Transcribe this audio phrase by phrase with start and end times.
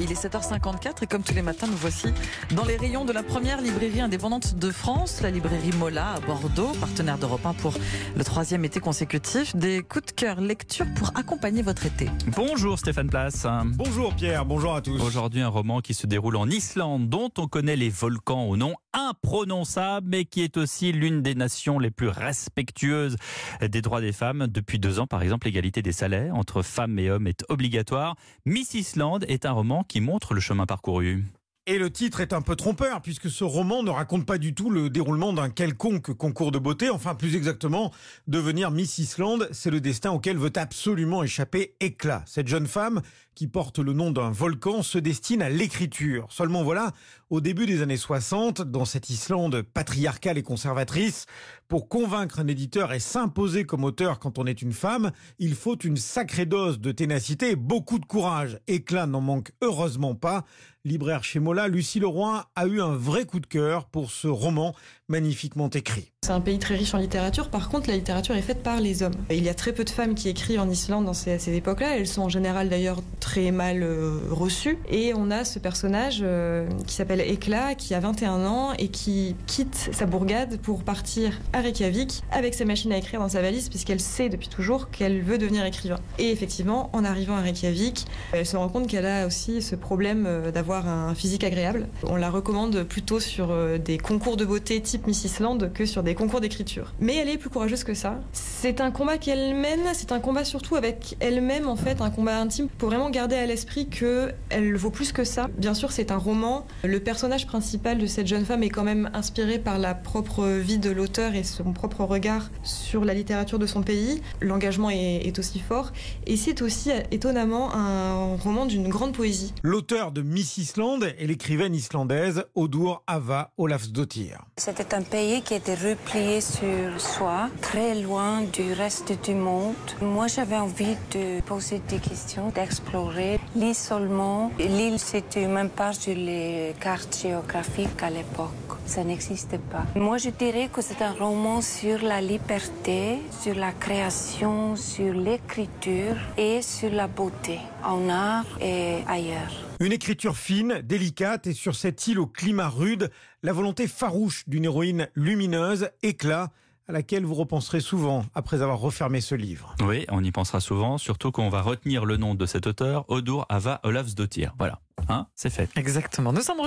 [0.00, 2.06] Il est 7h54 et comme tous les matins, nous voici
[2.54, 6.70] dans les rayons de la première librairie indépendante de France, la librairie Mola à Bordeaux,
[6.78, 7.74] partenaire d'Europe 1 pour
[8.16, 9.56] le troisième été consécutif.
[9.56, 12.08] Des coups de cœur lecture pour accompagner votre été.
[12.36, 13.44] Bonjour Stéphane Place.
[13.74, 15.02] Bonjour Pierre, bonjour à tous.
[15.02, 18.76] Aujourd'hui un roman qui se déroule en Islande dont on connaît les volcans au nom
[18.92, 23.16] imprononçable mais qui est aussi l'une des nations les plus respectueuses
[23.60, 24.46] des droits des femmes.
[24.48, 28.14] Depuis deux ans par exemple l'égalité des salaires entre femmes et hommes est obligatoire.
[28.44, 31.24] Miss Islande est un roman qui montre le chemin parcouru.
[31.70, 34.70] Et le titre est un peu trompeur, puisque ce roman ne raconte pas du tout
[34.70, 36.88] le déroulement d'un quelconque concours de beauté.
[36.88, 37.92] Enfin, plus exactement,
[38.26, 42.22] devenir Miss Islande, c'est le destin auquel veut absolument échapper Éclat.
[42.24, 43.02] Cette jeune femme,
[43.34, 46.26] qui porte le nom d'un volcan, se destine à l'écriture.
[46.30, 46.92] Seulement voilà,
[47.28, 51.26] au début des années 60, dans cette Islande patriarcale et conservatrice,
[51.68, 55.76] pour convaincre un éditeur et s'imposer comme auteur quand on est une femme, il faut
[55.76, 58.58] une sacrée dose de ténacité et beaucoup de courage.
[58.66, 60.44] Éclat n'en manque heureusement pas.
[60.84, 64.74] Libraire chez Mola, Lucie Leroy a eu un vrai coup de cœur pour ce roman
[65.08, 66.12] magnifiquement écrit.
[66.22, 69.02] C'est un pays très riche en littérature, par contre la littérature est faite par les
[69.02, 69.14] hommes.
[69.30, 71.96] Il y a très peu de femmes qui écrivent en Islande dans ces, ces époques-là,
[71.96, 74.78] elles sont en général d'ailleurs très mal euh, reçues.
[74.90, 79.36] Et on a ce personnage euh, qui s'appelle Ekla, qui a 21 ans et qui
[79.46, 83.68] quitte sa bourgade pour partir à Reykjavik avec sa machine à écrire dans sa valise,
[83.68, 85.98] puisqu'elle sait depuis toujours qu'elle veut devenir écrivain.
[86.18, 90.26] Et effectivement, en arrivant à Reykjavik, elle se rend compte qu'elle a aussi ce problème
[90.26, 91.88] euh, d'avoir un physique agréable.
[92.04, 96.02] On la recommande plutôt sur euh, des concours de beauté type Miss Islande que sur
[96.02, 96.94] des concours d'écriture.
[97.00, 98.20] Mais elle est plus courageuse que ça.
[98.60, 102.40] C'est un combat qu'elle mène, c'est un combat surtout avec elle-même en fait, un combat
[102.40, 105.46] intime pour vraiment garder à l'esprit que elle vaut plus que ça.
[105.56, 106.66] Bien sûr, c'est un roman.
[106.82, 110.78] Le personnage principal de cette jeune femme est quand même inspiré par la propre vie
[110.78, 114.22] de l'auteur et son propre regard sur la littérature de son pays.
[114.40, 115.92] L'engagement est, est aussi fort
[116.26, 119.54] et c'est aussi étonnamment un roman d'une grande poésie.
[119.62, 124.40] L'auteur de Miss Islande est l'écrivaine islandaise Odur Ava Olafsdottir.
[124.56, 129.74] C'était un pays qui était replié sur soi, très loin du reste du monde.
[130.00, 134.50] Moi, j'avais envie de poser des questions, d'explorer l'isolement.
[134.58, 138.50] L'île, c'était même pas sur les cartes géographiques à l'époque.
[138.86, 139.84] Ça n'existait pas.
[139.94, 146.16] Moi, je dirais que c'est un roman sur la liberté, sur la création, sur l'écriture
[146.38, 149.52] et sur la beauté, en art et ailleurs.
[149.80, 153.10] Une écriture fine, délicate et sur cette île au climat rude,
[153.42, 156.50] la volonté farouche d'une héroïne lumineuse, éclat,
[156.88, 159.74] à laquelle vous repenserez souvent après avoir refermé ce livre.
[159.84, 163.44] Oui, on y pensera souvent, surtout qu'on va retenir le nom de cet auteur, Odur
[163.50, 164.54] Ava Olafsdottir.
[164.58, 165.68] Voilà, hein, c'est fait.
[165.76, 166.32] Exactement.
[166.32, 166.56] Nous sommes